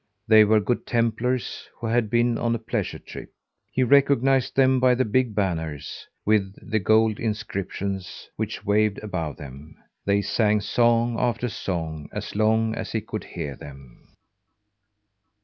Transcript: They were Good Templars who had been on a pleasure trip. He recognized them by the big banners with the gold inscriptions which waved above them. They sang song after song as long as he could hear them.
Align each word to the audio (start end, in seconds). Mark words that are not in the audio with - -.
They 0.27 0.43
were 0.45 0.59
Good 0.59 0.87
Templars 0.87 1.69
who 1.79 1.85
had 1.85 2.09
been 2.09 2.35
on 2.39 2.55
a 2.55 2.57
pleasure 2.57 2.97
trip. 2.97 3.29
He 3.71 3.83
recognized 3.83 4.55
them 4.55 4.79
by 4.79 4.95
the 4.95 5.05
big 5.05 5.35
banners 5.35 6.07
with 6.25 6.55
the 6.59 6.79
gold 6.79 7.19
inscriptions 7.19 8.27
which 8.35 8.65
waved 8.65 8.97
above 9.03 9.37
them. 9.37 9.75
They 10.03 10.23
sang 10.23 10.59
song 10.61 11.17
after 11.19 11.49
song 11.49 12.09
as 12.11 12.35
long 12.35 12.73
as 12.73 12.93
he 12.93 13.01
could 13.01 13.25
hear 13.25 13.55
them. 13.55 14.07